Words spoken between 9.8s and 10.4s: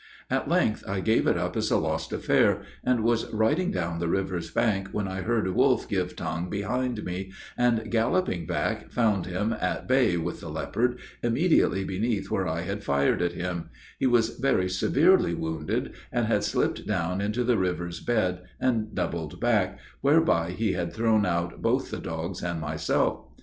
bay with